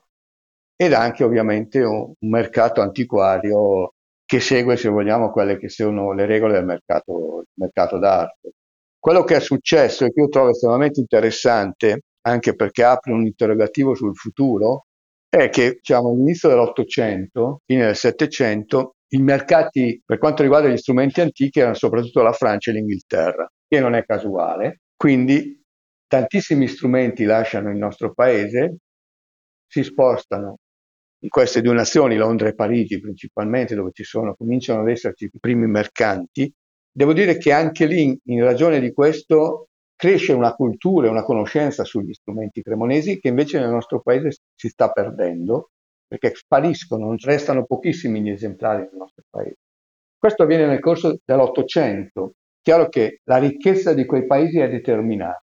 ed 0.76 0.94
anche 0.94 1.24
ovviamente 1.24 1.82
un, 1.82 2.14
mercato 2.20 2.82
antiquario 2.82 3.94
che 4.26 4.40
segue, 4.40 4.78
se 4.78 4.90
vogliamo, 4.90 5.32
quelle 5.32 5.58
che 5.58 5.70
sono 5.70 6.14
le 6.14 6.26
regole 6.26 6.54
del 6.54 6.66
mercato, 6.66 7.46
mercato 7.56 8.00
d'arte. 8.00 8.54
Quello 9.00 9.24
che 9.24 9.36
è 9.36 9.40
successo 9.40 10.06
e 10.06 10.12
che 10.12 10.22
io 10.22 10.30
trovo 10.30 10.50
estremamente 10.50 11.00
interessante, 11.00 12.02
anche 12.22 12.56
perché 12.56 12.84
apre 12.84 13.12
un 13.12 13.26
interrogativo 13.26 13.96
sul 13.96 14.16
futuro, 14.16 14.86
è 15.30 15.50
che 15.50 15.74
diciamo, 15.74 16.10
all'inizio 16.10 16.50
dell'Ottocento, 16.50 17.62
fine 17.66 17.86
del 17.86 17.96
Settecento, 17.96 18.96
i 19.10 19.18
mercati 19.18 20.02
per 20.04 20.18
quanto 20.18 20.42
riguarda 20.42 20.70
gli 20.70 20.78
strumenti 20.78 21.22
antichi 21.22 21.60
erano 21.60 21.76
soprattutto 21.76 22.22
la 22.22 22.32
Francia 22.32 22.72
e 22.72 22.76
l'Inghilterra, 22.76 23.48
che 23.68 23.80
non 23.80 23.94
è 23.94 24.06
casuale. 24.06 24.82
Quindi 24.96 25.63
tantissimi 26.14 26.68
strumenti 26.68 27.24
lasciano 27.24 27.72
il 27.72 27.78
nostro 27.78 28.14
paese, 28.14 28.78
si 29.66 29.82
spostano 29.82 30.58
in 31.24 31.30
queste 31.30 31.62
due 31.62 31.74
nazioni, 31.74 32.18
Londra 32.18 32.50
e 32.50 32.54
Parigi 32.54 33.00
principalmente, 33.00 33.74
dove 33.74 33.90
ci 33.94 34.04
sono, 34.04 34.36
cominciano 34.36 34.82
ad 34.82 34.90
esserci 34.90 35.26
i 35.26 35.40
primi 35.40 35.66
mercanti. 35.66 36.54
Devo 36.92 37.14
dire 37.14 37.38
che 37.38 37.52
anche 37.52 37.88
lì, 37.88 38.16
in 38.26 38.44
ragione 38.44 38.80
di 38.80 38.94
questo, 38.94 39.70
cresce 39.96 40.34
una 40.34 40.54
cultura 40.54 41.08
e 41.08 41.10
una 41.10 41.24
conoscenza 41.24 41.84
sugli 41.84 42.14
strumenti 42.14 42.62
cremonesi 42.62 43.20
che 43.20 43.30
invece 43.30 43.60
nel 43.60 43.72
nostro 43.72 44.00
paese 44.00 44.38
si 44.54 44.70
sta 44.70 44.92
perdendo 44.92 45.72
perché 46.08 46.36
spariscono, 46.36 47.16
restano 47.24 47.66
pochissimi 47.66 48.22
gli 48.22 48.30
esemplari 48.30 48.84
nel 48.84 48.98
nostro 49.00 49.24
paese. 49.32 49.58
Questo 50.16 50.44
avviene 50.44 50.68
nel 50.68 50.80
corso 50.80 51.18
dell'Ottocento. 51.26 52.34
Chiaro 52.62 52.88
che 52.88 53.22
la 53.24 53.38
ricchezza 53.38 53.96
di 53.96 54.06
quei 54.06 54.28
paesi 54.28 54.60
è 54.60 54.70
determinante, 54.70 55.43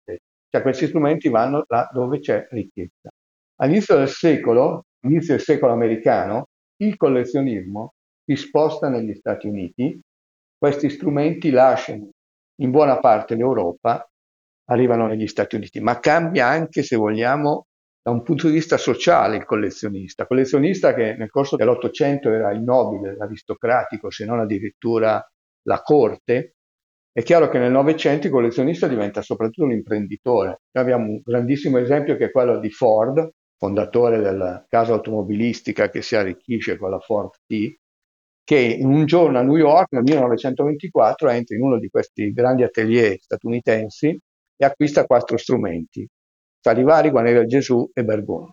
cioè 0.53 0.61
questi 0.61 0.87
strumenti 0.87 1.31
vanno 1.31 1.65
là 1.69 1.89
dove 1.91 2.19
c'è 2.19 2.47
ricchezza. 2.51 3.09
All'inizio 3.63 3.97
del 3.97 4.09
secolo, 4.09 4.85
inizio 5.07 5.35
del 5.35 5.43
secolo 5.43 5.73
americano, 5.73 6.49
il 6.83 6.95
collezionismo 6.99 7.95
si 8.23 8.37
sposta 8.37 8.91
negli 8.91 9.15
Stati 9.15 9.47
Uniti, 9.47 9.99
questi 10.59 10.91
strumenti 10.91 11.49
lasciano 11.51 12.11
in 12.61 12.71
buona 12.71 12.99
parte 12.99 13.35
l'Europa, 13.35 14.07
arrivano 14.67 15.07
negli 15.07 15.27
Stati 15.27 15.57
Uniti, 15.57 15.81
ma 15.81 15.99
cambia 16.01 16.49
anche, 16.49 16.83
se 16.83 16.97
vogliamo, 16.97 17.69
da 18.03 18.11
un 18.11 18.23
punto 18.23 18.49
di 18.49 18.53
vista 18.53 18.77
sociale 18.77 19.37
il 19.37 19.47
collezionista. 19.47 20.27
Collezionista 20.27 20.93
che 20.93 21.15
nel 21.15 21.31
corso 21.31 21.57
dell'Ottocento 21.57 22.31
era 22.31 22.53
il 22.53 22.61
nobile, 22.61 23.17
l'aristocratico, 23.17 24.11
se 24.11 24.27
non 24.27 24.39
addirittura 24.39 25.25
la 25.63 25.81
corte. 25.81 26.57
È 27.15 27.23
chiaro 27.23 27.51
che 27.51 27.59
nel 27.59 27.71
Novecento 27.71 28.27
il 28.27 28.33
collezionista 28.33 28.89
diventa 28.89 29.21
soprattutto 29.21 29.65
un 29.65 29.73
imprenditore. 29.73 30.63
Noi 30.71 30.83
abbiamo 30.83 31.11
un 31.11 31.21
grandissimo 31.23 31.77
esempio 31.77 32.17
che 32.17 32.27
è 32.27 32.31
quello 32.31 32.59
di 32.59 32.71
Ford, 32.71 33.29
fondatore 33.59 34.21
della 34.21 34.65
casa 34.67 34.95
automobilistica 34.95 35.91
che 35.91 36.01
si 36.01 36.17
arricchisce 36.17 36.79
con 36.79 36.89
la 36.89 36.99
Ford 37.01 37.33
T, 37.47 37.77
che 38.43 38.59
in 38.59 38.87
un 38.87 39.05
giorno 39.05 39.39
a 39.39 39.43
New 39.43 39.57
York 39.57 39.93
nel 39.93 40.05
1924 40.05 41.29
entra 41.29 41.55
in 41.55 41.63
uno 41.63 41.79
di 41.79 41.89
questi 41.91 42.33
grandi 42.33 42.63
atelier 42.63 43.19
statunitensi 43.19 44.19
e 44.57 44.65
acquista 44.65 45.05
quattro 45.05 45.37
strumenti, 45.37 46.09
Stradivari, 46.61 47.11
Guarneri 47.11 47.47
Gesù 47.47 47.91
e 47.93 48.05
Bergoni. 48.05 48.53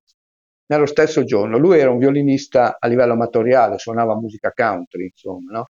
Nello 0.66 0.86
stesso 0.86 1.24
giorno, 1.24 1.58
lui 1.58 1.80
era 1.80 1.92
un 1.92 1.98
violinista 1.98 2.76
a 2.78 2.88
livello 2.88 3.14
amatoriale, 3.14 3.78
suonava 3.78 4.20
musica 4.20 4.52
country, 4.52 5.06
insomma, 5.06 5.52
no? 5.52 5.70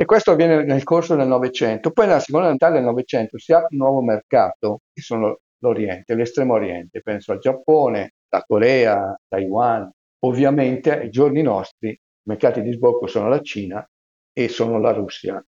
E 0.00 0.04
questo 0.04 0.30
avviene 0.30 0.62
nel 0.62 0.84
corso 0.84 1.16
del 1.16 1.26
Novecento. 1.26 1.90
Poi 1.90 2.06
nella 2.06 2.20
seconda 2.20 2.50
metà 2.50 2.70
del 2.70 2.84
Novecento 2.84 3.36
si 3.36 3.52
apre 3.52 3.66
un 3.72 3.78
nuovo 3.78 4.00
mercato, 4.00 4.82
che 4.92 5.02
sono 5.02 5.40
l'Oriente, 5.58 6.14
l'Estremo 6.14 6.54
Oriente. 6.54 7.00
Penso 7.00 7.32
al 7.32 7.40
Giappone, 7.40 8.12
la 8.28 8.44
Corea, 8.46 9.18
Taiwan. 9.26 9.90
Ovviamente 10.20 11.00
ai 11.00 11.10
giorni 11.10 11.42
nostri 11.42 11.88
i 11.88 11.98
mercati 12.22 12.62
di 12.62 12.72
sbocco 12.74 13.08
sono 13.08 13.28
la 13.28 13.40
Cina 13.40 13.84
e 14.32 14.48
sono 14.48 14.78
la 14.78 14.92
Russia. 14.92 15.44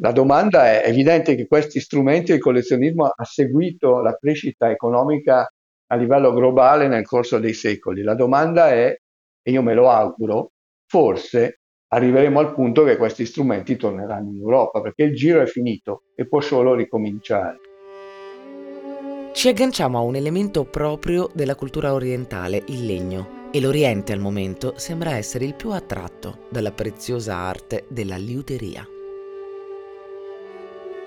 La 0.00 0.10
domanda 0.10 0.66
è, 0.68 0.82
è 0.82 0.88
evidente 0.88 1.36
che 1.36 1.46
questi 1.46 1.78
strumenti 1.78 2.32
del 2.32 2.40
collezionismo 2.40 3.04
ha 3.14 3.24
seguito 3.24 4.00
la 4.00 4.16
crescita 4.16 4.72
economica 4.72 5.48
a 5.86 5.94
livello 5.94 6.32
globale 6.32 6.88
nel 6.88 7.06
corso 7.06 7.38
dei 7.38 7.54
secoli. 7.54 8.02
La 8.02 8.16
domanda 8.16 8.70
è, 8.70 8.92
e 9.40 9.50
io 9.52 9.62
me 9.62 9.74
lo 9.74 9.88
auguro, 9.88 10.50
forse 10.84 11.59
arriveremo 11.92 12.38
al 12.38 12.54
punto 12.54 12.84
che 12.84 12.96
questi 12.96 13.26
strumenti 13.26 13.76
torneranno 13.76 14.30
in 14.30 14.38
Europa, 14.38 14.80
perché 14.80 15.04
il 15.04 15.14
giro 15.14 15.40
è 15.40 15.46
finito 15.46 16.04
e 16.14 16.26
può 16.26 16.40
solo 16.40 16.74
ricominciare. 16.74 17.58
Ci 19.32 19.48
agganciamo 19.48 19.98
a 19.98 20.02
un 20.02 20.14
elemento 20.14 20.64
proprio 20.64 21.28
della 21.32 21.54
cultura 21.54 21.92
orientale, 21.92 22.62
il 22.66 22.86
legno, 22.86 23.48
e 23.52 23.60
l'Oriente 23.60 24.12
al 24.12 24.20
momento 24.20 24.74
sembra 24.76 25.16
essere 25.16 25.44
il 25.44 25.54
più 25.54 25.70
attratto 25.70 26.46
dalla 26.48 26.72
preziosa 26.72 27.36
arte 27.36 27.86
della 27.88 28.16
liuteria. 28.16 28.86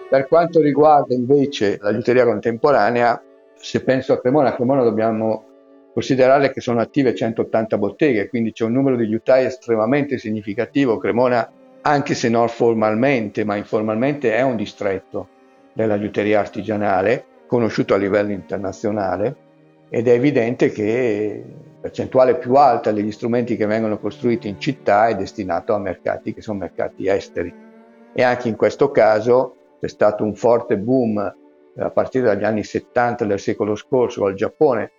Per 0.10 0.28
quanto 0.28 0.60
riguarda 0.60 1.16
invece 1.16 1.78
la 1.82 1.90
liuteria 1.90 2.26
contemporanea, 2.26 3.24
se 3.56 3.84
penso 3.84 4.14
a 4.14 4.20
Cremona, 4.20 4.50
a 4.50 4.56
Cremona 4.56 4.84
dobbiamo 4.84 5.53
considerare 5.94 6.52
che 6.52 6.60
sono 6.60 6.82
attive 6.82 7.14
180 7.14 7.78
botteghe, 7.78 8.28
quindi 8.28 8.52
c'è 8.52 8.66
un 8.66 8.74
numero 8.74 8.96
di 8.96 9.08
liutai 9.08 9.46
estremamente 9.46 10.18
significativo. 10.18 10.98
Cremona, 10.98 11.50
anche 11.82 12.16
se 12.16 12.30
non 12.30 12.48
formalmente, 12.48 13.44
ma 13.46 13.56
informalmente, 13.56 14.36
è 14.36 14.42
un 14.42 14.56
distretto 14.56 15.28
della 15.74 15.96
liuteria 15.96 16.40
artigianale, 16.40 17.26
conosciuto 17.46 17.94
a 17.94 17.98
livello 17.98 18.32
internazionale, 18.32 19.36
ed 19.90 20.08
è 20.08 20.12
evidente 20.12 20.72
che 20.72 21.44
la 21.46 21.80
percentuale 21.82 22.38
più 22.38 22.56
alta 22.56 22.92
degli 22.92 23.12
strumenti 23.12 23.56
che 23.56 23.68
vengono 23.68 24.00
costruiti 24.00 24.48
in 24.48 24.60
città 24.60 25.08
è 25.08 25.16
destinato 25.16 25.74
a 25.74 25.80
mercati 25.80 26.34
che 26.34 26.42
sono 26.42 26.58
mercati 26.60 27.08
esteri. 27.08 27.54
E 28.12 28.24
anche 28.24 28.48
in 28.48 28.56
questo 28.56 28.90
caso 28.90 29.56
c'è 29.80 29.88
stato 29.88 30.24
un 30.24 30.34
forte 30.34 30.78
boom 30.78 31.36
a 31.78 31.90
partire 31.92 32.26
dagli 32.26 32.44
anni 32.44 32.64
70 32.64 33.26
del 33.26 33.40
secolo 33.40 33.76
scorso 33.76 34.22
col 34.22 34.34
Giappone. 34.34 34.92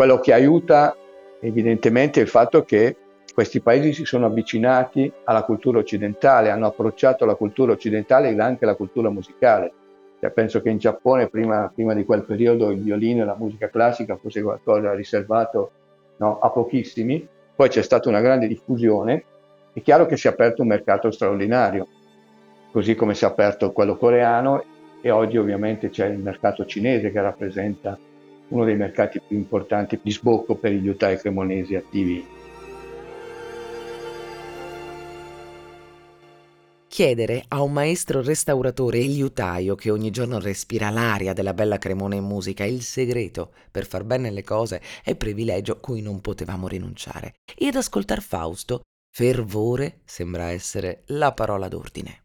Quello 0.00 0.18
che 0.18 0.32
aiuta 0.32 0.96
evidentemente 1.42 2.20
è 2.20 2.22
il 2.22 2.28
fatto 2.30 2.64
che 2.64 2.96
questi 3.34 3.60
paesi 3.60 3.92
si 3.92 4.06
sono 4.06 4.24
avvicinati 4.24 5.12
alla 5.24 5.42
cultura 5.42 5.78
occidentale, 5.78 6.48
hanno 6.48 6.68
approcciato 6.68 7.26
la 7.26 7.34
cultura 7.34 7.72
occidentale 7.72 8.30
e 8.30 8.40
anche 8.40 8.64
la 8.64 8.76
cultura 8.76 9.10
musicale. 9.10 9.70
Cioè, 10.18 10.30
penso 10.30 10.62
che 10.62 10.70
in 10.70 10.78
Giappone, 10.78 11.28
prima, 11.28 11.70
prima, 11.74 11.92
di 11.92 12.06
quel 12.06 12.22
periodo, 12.22 12.70
il 12.70 12.80
violino 12.80 13.20
e 13.20 13.26
la 13.26 13.36
musica 13.38 13.68
classica 13.68 14.16
fosse 14.16 14.40
qualcosa 14.40 14.94
riservato 14.94 15.70
no, 16.16 16.38
a 16.38 16.48
pochissimi, 16.48 17.28
poi 17.54 17.68
c'è 17.68 17.82
stata 17.82 18.08
una 18.08 18.22
grande 18.22 18.46
diffusione, 18.46 19.22
è 19.74 19.82
chiaro 19.82 20.06
che 20.06 20.16
si 20.16 20.28
è 20.28 20.30
aperto 20.30 20.62
un 20.62 20.68
mercato 20.68 21.10
straordinario, 21.10 21.86
così 22.72 22.94
come 22.94 23.12
si 23.12 23.24
è 23.24 23.26
aperto 23.26 23.70
quello 23.72 23.98
coreano 23.98 24.64
e 25.02 25.10
oggi 25.10 25.36
ovviamente 25.36 25.90
c'è 25.90 26.06
il 26.06 26.20
mercato 26.20 26.64
cinese 26.64 27.12
che 27.12 27.20
rappresenta 27.20 27.98
uno 28.50 28.64
dei 28.64 28.76
mercati 28.76 29.20
più 29.26 29.36
importanti 29.36 29.98
di 30.00 30.10
sbocco 30.12 30.54
per 30.54 30.72
gli 30.72 30.88
utai 30.88 31.18
cremonesi 31.18 31.74
attivi 31.74 32.38
chiedere 37.00 37.44
a 37.48 37.62
un 37.62 37.72
maestro 37.72 38.20
restauratore 38.20 38.98
e 38.98 39.06
liutaio 39.06 39.74
che 39.74 39.90
ogni 39.90 40.10
giorno 40.10 40.38
respira 40.38 40.90
l'aria 40.90 41.32
della 41.32 41.54
bella 41.54 41.78
Cremona 41.78 42.16
in 42.16 42.24
musica 42.24 42.64
il 42.64 42.82
segreto 42.82 43.52
per 43.70 43.86
far 43.86 44.04
bene 44.04 44.30
le 44.30 44.44
cose 44.44 44.82
è 45.02 45.14
privilegio 45.14 45.80
cui 45.80 46.02
non 46.02 46.20
potevamo 46.20 46.68
rinunciare. 46.68 47.36
E 47.56 47.68
ad 47.68 47.76
ascoltar 47.76 48.20
Fausto, 48.20 48.82
fervore 49.10 50.00
sembra 50.04 50.50
essere 50.50 51.04
la 51.06 51.32
parola 51.32 51.68
d'ordine. 51.68 52.24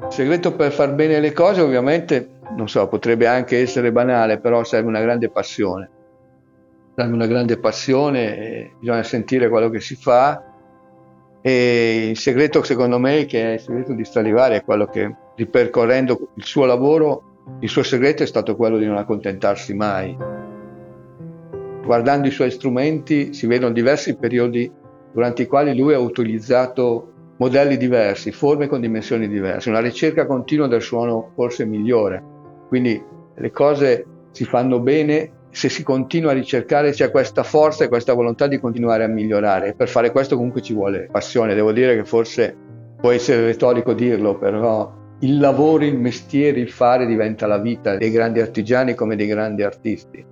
Il 0.00 0.12
segreto 0.12 0.54
per 0.54 0.72
far 0.72 0.92
bene 0.94 1.20
le 1.20 1.32
cose 1.32 1.60
ovviamente, 1.60 2.28
non 2.56 2.68
so, 2.68 2.86
potrebbe 2.88 3.26
anche 3.26 3.60
essere 3.60 3.92
banale, 3.92 4.38
però 4.38 4.64
serve 4.64 4.88
una 4.88 5.00
grande 5.00 5.30
passione. 5.30 5.90
Serve 6.94 7.12
una 7.12 7.26
grande 7.26 7.58
passione, 7.58 8.72
bisogna 8.78 9.02
sentire 9.02 9.48
quello 9.48 9.70
che 9.70 9.80
si 9.80 9.96
fa 9.96 10.52
e 11.46 12.08
il 12.08 12.16
segreto, 12.16 12.62
secondo 12.62 12.98
me, 12.98 13.26
che 13.26 13.50
è 13.50 13.52
il 13.52 13.60
segreto 13.60 13.92
di 13.92 14.02
Stradivari, 14.02 14.54
è 14.54 14.64
quello 14.64 14.86
che, 14.86 15.14
ripercorrendo 15.34 16.28
il 16.36 16.44
suo 16.44 16.64
lavoro, 16.64 17.58
il 17.60 17.68
suo 17.68 17.82
segreto 17.82 18.22
è 18.22 18.26
stato 18.26 18.56
quello 18.56 18.78
di 18.78 18.86
non 18.86 18.96
accontentarsi 18.96 19.74
mai. 19.74 20.16
Guardando 21.84 22.28
i 22.28 22.30
suoi 22.30 22.50
strumenti 22.50 23.34
si 23.34 23.46
vedono 23.46 23.74
diversi 23.74 24.16
periodi 24.16 24.72
durante 25.12 25.42
i 25.42 25.46
quali 25.46 25.76
lui 25.76 25.92
ha 25.92 25.98
utilizzato 25.98 27.12
modelli 27.36 27.76
diversi, 27.76 28.32
forme 28.32 28.68
con 28.68 28.80
dimensioni 28.80 29.28
diverse, 29.28 29.70
una 29.70 29.80
ricerca 29.80 30.26
continua 30.26 30.66
del 30.66 30.82
suono 30.82 31.32
forse 31.34 31.64
migliore. 31.64 32.22
Quindi 32.68 33.02
le 33.34 33.50
cose 33.50 34.06
si 34.30 34.44
fanno 34.44 34.80
bene 34.80 35.42
se 35.50 35.68
si 35.68 35.84
continua 35.84 36.32
a 36.32 36.34
ricercare 36.34 36.90
c'è 36.90 37.12
questa 37.12 37.44
forza 37.44 37.84
e 37.84 37.88
questa 37.88 38.12
volontà 38.12 38.48
di 38.48 38.58
continuare 38.58 39.04
a 39.04 39.08
migliorare. 39.08 39.74
Per 39.74 39.88
fare 39.88 40.10
questo 40.10 40.34
comunque 40.34 40.62
ci 40.62 40.74
vuole 40.74 41.08
passione. 41.10 41.54
Devo 41.54 41.70
dire 41.70 41.94
che 41.94 42.04
forse 42.04 42.56
può 43.00 43.12
essere 43.12 43.44
retorico 43.44 43.92
dirlo, 43.92 44.36
però 44.36 44.92
il 45.20 45.38
lavoro, 45.38 45.84
il 45.84 45.96
mestiere, 45.96 46.58
il 46.58 46.70
fare 46.70 47.06
diventa 47.06 47.46
la 47.46 47.58
vita 47.58 47.96
dei 47.96 48.10
grandi 48.10 48.40
artigiani 48.40 48.94
come 48.94 49.14
dei 49.14 49.28
grandi 49.28 49.62
artisti. 49.62 50.24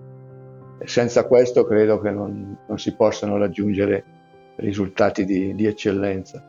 Senza 0.84 1.24
questo 1.26 1.64
credo 1.64 2.00
che 2.00 2.10
non, 2.10 2.58
non, 2.66 2.78
si 2.78 2.94
possano 2.96 3.38
raggiungere 3.38 4.04
risultati 4.56 5.24
di, 5.24 5.54
di 5.54 5.66
eccellenza. 5.66 6.44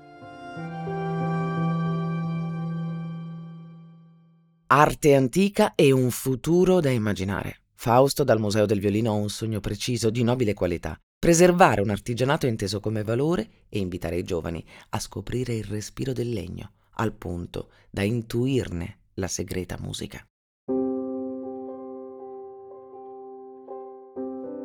Arte 4.75 5.13
antica 5.13 5.73
e 5.75 5.91
un 5.91 6.09
futuro 6.09 6.79
da 6.79 6.89
immaginare. 6.89 7.57
Fausto 7.75 8.23
dal 8.23 8.39
Museo 8.39 8.65
del 8.65 8.79
Violino 8.79 9.11
ha 9.11 9.13
un 9.13 9.29
sogno 9.29 9.59
preciso 9.59 10.09
di 10.09 10.23
nobile 10.23 10.55
qualità, 10.55 10.99
preservare 11.19 11.79
un 11.79 11.91
artigianato 11.91 12.47
inteso 12.47 12.79
come 12.79 13.03
valore 13.03 13.47
e 13.69 13.77
invitare 13.77 14.17
i 14.17 14.23
giovani 14.23 14.65
a 14.89 14.99
scoprire 14.99 15.53
il 15.53 15.63
respiro 15.65 16.11
del 16.11 16.31
legno, 16.31 16.71
al 16.95 17.13
punto 17.13 17.69
da 17.91 18.01
intuirne 18.01 18.97
la 19.13 19.27
segreta 19.27 19.77
musica. 19.79 20.25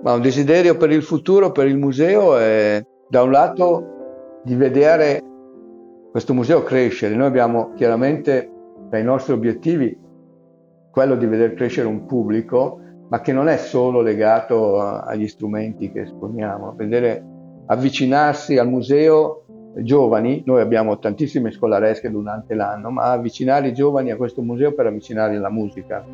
Ma 0.02 0.14
un 0.14 0.22
desiderio 0.22 0.78
per 0.78 0.90
il 0.90 1.02
futuro, 1.02 1.52
per 1.52 1.66
il 1.66 1.76
museo, 1.76 2.38
è 2.38 2.82
da 3.10 3.22
un 3.24 3.30
lato 3.30 4.40
di 4.42 4.54
vedere 4.54 5.22
questo 6.10 6.32
museo 6.32 6.62
crescere. 6.62 7.14
Noi 7.14 7.26
abbiamo 7.26 7.74
chiaramente 7.74 8.52
tra 8.88 8.98
i 8.98 9.04
nostri 9.04 9.32
obiettivi 9.32 9.96
quello 10.90 11.16
di 11.16 11.26
vedere 11.26 11.54
crescere 11.54 11.86
un 11.86 12.06
pubblico 12.06 12.80
ma 13.08 13.20
che 13.20 13.32
non 13.32 13.48
è 13.48 13.56
solo 13.56 14.00
legato 14.00 14.80
agli 14.80 15.26
strumenti 15.28 15.90
che 15.90 16.02
esponiamo. 16.02 16.74
Vedere 16.76 17.24
avvicinarsi 17.66 18.58
al 18.58 18.68
museo 18.68 19.44
giovani, 19.76 20.42
noi 20.44 20.60
abbiamo 20.60 20.98
tantissime 20.98 21.50
scolaresche 21.50 22.10
durante 22.10 22.54
l'anno, 22.54 22.90
ma 22.90 23.12
avvicinare 23.12 23.68
i 23.68 23.74
giovani 23.74 24.10
a 24.10 24.16
questo 24.16 24.42
museo 24.42 24.72
per 24.72 24.86
avvicinarli 24.86 25.36
alla 25.36 25.50
musica. 25.50 26.04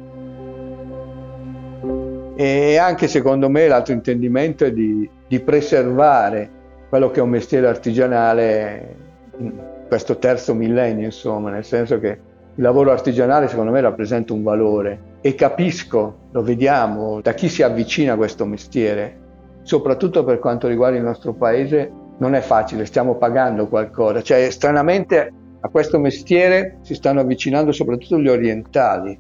E 2.37 2.77
anche 2.77 3.09
secondo 3.09 3.49
me 3.49 3.69
l'altro 3.69 3.93
intendimento 3.93 4.65
è 4.65 4.73
di, 4.73 5.09
di 5.27 5.41
preservare 5.41 6.63
quello 6.89 7.11
che 7.11 7.21
è 7.21 7.23
un 7.23 7.31
mestiere 7.31 7.67
artigianale 7.67 8.97
in 9.39 9.53
questo 9.89 10.19
terzo 10.19 10.55
millennio, 10.55 11.05
insomma, 11.05 11.51
nel 11.51 11.65
senso 11.65 11.99
che 11.99 12.24
il 12.57 12.63
lavoro 12.63 12.93
artigianale 12.93 13.49
secondo 13.49 13.73
me 13.73 13.81
rappresenta 13.81 14.33
un 14.33 14.43
valore 14.43 15.13
e 15.21 15.35
capisco, 15.35 16.29
lo 16.31 16.43
vediamo, 16.43 17.21
da 17.21 17.33
chi 17.33 17.49
si 17.49 17.63
avvicina 17.63 18.13
a 18.13 18.17
questo 18.17 18.45
mestiere, 18.45 19.21
soprattutto 19.63 20.23
per 20.23 20.39
quanto 20.39 20.69
riguarda 20.69 20.99
il 20.99 21.03
nostro 21.03 21.33
paese, 21.33 21.91
non 22.19 22.35
è 22.35 22.41
facile, 22.41 22.85
stiamo 22.85 23.17
pagando 23.17 23.67
qualcosa. 23.67 24.23
Cioè, 24.23 24.51
stranamente 24.51 25.33
a 25.61 25.69
questo 25.69 25.99
mestiere 25.99 26.79
si 26.83 26.95
stanno 26.95 27.21
avvicinando 27.21 27.73
soprattutto 27.73 28.21
gli 28.21 28.29
orientali. 28.29 29.19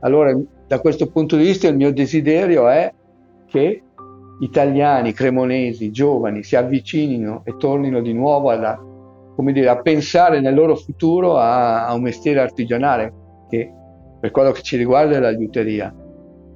Allora, 0.00 0.36
da 0.66 0.80
questo 0.80 1.08
punto 1.08 1.36
di 1.36 1.44
vista, 1.44 1.68
il 1.68 1.76
mio 1.76 1.92
desiderio 1.92 2.68
è 2.68 2.92
che 3.46 3.82
italiani, 4.40 5.12
cremonesi, 5.12 5.90
giovani 5.90 6.42
si 6.42 6.56
avvicinino 6.56 7.42
e 7.44 7.56
tornino 7.56 8.00
di 8.00 8.12
nuovo 8.12 8.50
alla, 8.50 8.78
dire, 9.46 9.68
a 9.68 9.80
pensare 9.80 10.40
nel 10.40 10.54
loro 10.54 10.74
futuro 10.74 11.36
a, 11.36 11.86
a 11.86 11.94
un 11.94 12.02
mestiere 12.02 12.40
artigianale 12.40 13.12
che 13.48 13.72
per 14.20 14.30
quello 14.30 14.50
che 14.52 14.62
ci 14.62 14.76
riguarda 14.76 15.16
è 15.16 15.20
la 15.20 15.30
liuteria, 15.30 15.94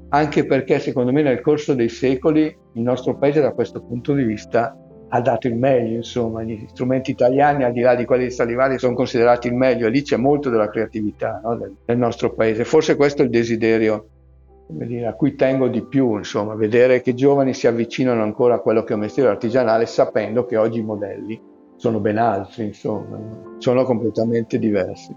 anche 0.08 0.44
perché 0.46 0.78
secondo 0.78 1.12
me 1.12 1.22
nel 1.22 1.40
corso 1.40 1.74
dei 1.74 1.88
secoli 1.88 2.44
il 2.44 2.82
nostro 2.82 3.16
paese 3.16 3.40
da 3.40 3.52
questo 3.52 3.82
punto 3.82 4.14
di 4.14 4.24
vista 4.24 4.76
ha 5.14 5.20
dato 5.20 5.46
il 5.46 5.56
meglio, 5.56 5.96
insomma, 5.96 6.42
gli 6.42 6.64
strumenti 6.68 7.10
italiani 7.10 7.64
al 7.64 7.72
di 7.72 7.80
là 7.80 7.94
di 7.94 8.06
quelli 8.06 8.24
di 8.24 8.30
Stradivari 8.30 8.78
sono 8.78 8.94
considerati 8.94 9.46
il 9.46 9.54
meglio. 9.54 9.86
E 9.86 9.90
lì 9.90 10.02
c'è 10.02 10.16
molto 10.16 10.48
della 10.48 10.70
creatività 10.70 11.38
no, 11.44 11.54
del, 11.54 11.76
del, 11.84 11.98
nostro 11.98 12.32
paese. 12.32 12.64
Forse 12.64 12.96
questo 12.96 13.20
è 13.20 13.26
il 13.26 13.30
desiderio 13.30 14.06
dire, 14.68 15.06
a 15.06 15.12
cui 15.12 15.34
tengo 15.34 15.68
di 15.68 15.82
più, 15.82 16.16
insomma, 16.16 16.54
vedere 16.54 17.02
che 17.02 17.10
i 17.10 17.14
giovani 17.14 17.52
si 17.52 17.66
avvicinano 17.66 18.22
ancora 18.22 18.54
a 18.54 18.60
quello 18.60 18.84
che 18.84 18.92
è 18.92 18.94
un 18.94 19.02
mestiere 19.02 19.28
artigianale 19.28 19.84
sapendo 19.84 20.46
che 20.46 20.56
oggi 20.56 20.78
i 20.78 20.82
modelli 20.82 21.50
sono 21.82 21.98
ben 21.98 22.16
altri, 22.16 22.66
insomma, 22.66 23.18
sono 23.58 23.82
completamente 23.82 24.56
diversi. 24.56 25.12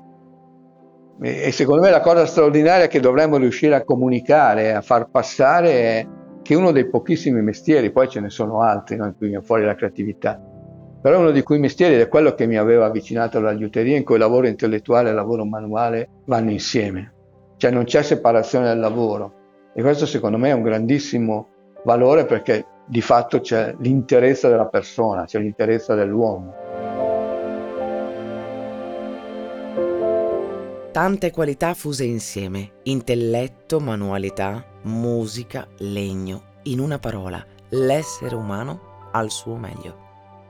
E 1.21 1.51
secondo 1.51 1.84
me 1.84 1.91
la 1.91 1.99
cosa 1.99 2.25
straordinaria 2.25 2.88
che 2.88 2.99
dovremmo 2.99 3.38
riuscire 3.38 3.75
a 3.75 3.84
comunicare, 3.84 4.73
a 4.73 4.82
far 4.82 5.12
passare, 5.12 5.71
è 5.71 6.08
che 6.41 6.56
uno 6.56 6.71
dei 6.71 6.89
pochissimi 6.89 7.39
mestieri, 7.43 7.91
poi 7.91 8.10
ce 8.10 8.19
ne 8.19 8.32
sono 8.32 8.62
altri 8.62 8.95
no, 8.95 9.06
in 9.06 9.15
cui 9.15 9.28
viene 9.28 9.43
fuori 9.43 9.63
la 9.63 9.75
creatività, 9.75 10.41
però 10.99 11.19
uno 11.19 11.30
di 11.30 11.43
quei 11.43 11.60
mestieri 11.60 11.97
è 11.97 12.08
quello 12.08 12.34
che 12.34 12.47
mi 12.47 12.58
aveva 12.58 12.86
avvicinato 12.86 13.38
alla 13.38 13.51
liuteria, 13.51 13.95
in 13.95 14.04
cui 14.04 14.17
lavoro 14.17 14.47
intellettuale 14.47 15.12
e 15.12 15.13
lavoro 15.13 15.45
manuale 15.45 16.10
vanno 16.25 16.49
insieme, 16.49 17.13
cioè 17.58 17.69
non 17.69 17.84
c'è 17.84 18.01
separazione 18.01 18.69
del 18.69 18.80
lavoro. 18.80 19.34
E 19.75 19.84
questo 19.84 20.08
secondo 20.08 20.39
me 20.39 20.49
è 20.49 20.54
un 20.54 20.63
grandissimo 20.63 21.47
valore 21.84 22.25
perché 22.25 22.65
di 22.86 23.02
fatto 23.02 23.41
c'è 23.41 23.76
l'interesse 23.80 24.48
della 24.48 24.67
persona, 24.67 25.26
c'è 25.26 25.39
l'interesse 25.39 25.95
dell'uomo. 25.95 26.54
Tante 30.91 31.32
qualità 31.32 31.74
fuse 31.74 32.06
insieme, 32.06 32.76
intelletto, 32.84 33.82
manualità, 33.82 34.63
musica, 34.84 35.67
legno, 35.80 36.54
in 36.63 36.80
una 36.80 37.00
parola, 37.00 37.43
l'essere 37.69 38.36
umano 38.36 39.10
al 39.12 39.30
suo 39.30 39.56
meglio. 39.56 40.04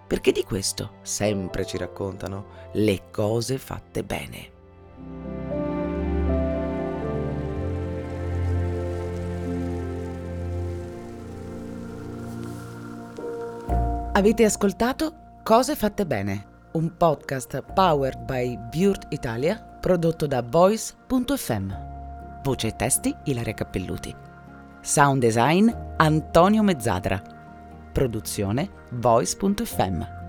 Perché 0.05 0.31
di 0.31 0.43
questo 0.43 0.97
sempre 1.01 1.65
ci 1.65 1.77
raccontano 1.77 2.45
le 2.73 3.09
cose 3.09 3.57
fatte 3.57 4.03
bene. 4.03 5.44
Avete 14.17 14.45
ascoltato 14.45 15.41
Cose 15.43 15.75
fatte 15.75 16.05
bene 16.05 16.45
un 16.71 16.95
podcast 16.95 17.61
powered 17.73 18.23
by 18.23 18.57
Burt 18.73 19.07
Italia 19.09 19.57
prodotto 19.57 20.25
da 20.25 20.41
Voice.fm. 20.41 21.73
Voce 22.41 22.67
e 22.67 22.75
testi 22.77 23.13
Ilaria 23.25 23.53
Cappelluti. 23.53 24.15
Sound 24.79 25.19
design 25.19 25.69
Antonio 25.97 26.63
Mezzadra. 26.63 27.21
Produzione 27.91 28.69
Voice.fm. 28.91 30.24